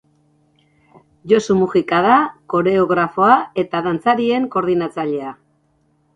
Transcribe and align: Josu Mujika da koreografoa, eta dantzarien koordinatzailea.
Josu 1.31 1.57
Mujika 1.59 1.99
da 2.07 2.15
koreografoa, 2.55 3.37
eta 3.67 3.83
dantzarien 3.91 4.51
koordinatzailea. 4.59 5.37